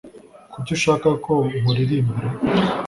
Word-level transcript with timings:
kuki 0.53 0.71
ushaka 0.77 1.07
ko 1.25 1.33
nkuririmbira 1.59 2.29